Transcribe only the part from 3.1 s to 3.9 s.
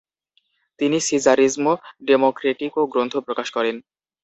প্রকাশ করেন।